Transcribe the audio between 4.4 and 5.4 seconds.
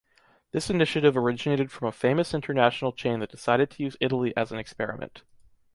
an experiment.